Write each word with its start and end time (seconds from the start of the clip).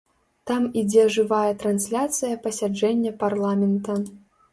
Там 0.51 0.61
ідзе 0.81 1.03
жывая 1.15 1.51
трансляцыя 1.63 2.39
пасяджэння 2.47 3.13
парламента. 3.21 3.99